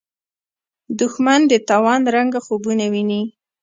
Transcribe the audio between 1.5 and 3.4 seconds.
د تاوان رنګه خوبونه ویني